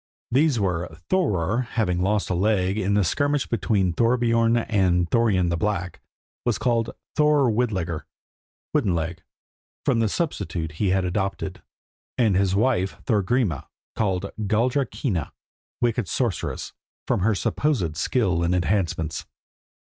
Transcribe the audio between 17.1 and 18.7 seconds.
her supposed skill in